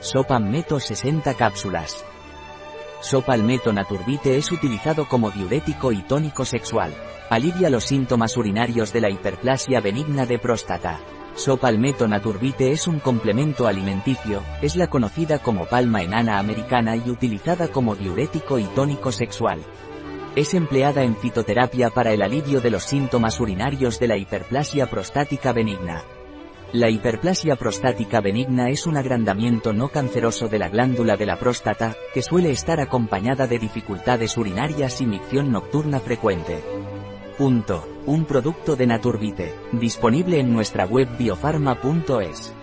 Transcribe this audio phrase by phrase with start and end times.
[0.00, 2.04] Sopalmeto 60 cápsulas.
[3.00, 6.92] Sopalmeto Naturbite es utilizado como diurético y tónico sexual.
[7.30, 11.00] Alivia los síntomas urinarios de la hiperplasia benigna de próstata.
[11.34, 17.68] Sopalmeto Naturbite es un complemento alimenticio, es la conocida como palma enana americana y utilizada
[17.68, 19.60] como diurético y tónico sexual.
[20.34, 25.54] Es empleada en fitoterapia para el alivio de los síntomas urinarios de la hiperplasia prostática
[25.54, 26.04] benigna.
[26.72, 31.94] La hiperplasia prostática benigna es un agrandamiento no canceroso de la glándula de la próstata,
[32.12, 36.62] que suele estar acompañada de dificultades urinarias y micción nocturna frecuente.
[37.38, 37.86] Punto.
[38.06, 42.54] Un producto de Naturbite, disponible en nuestra web biofarma.es.